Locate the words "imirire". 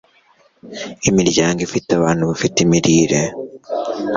2.65-3.21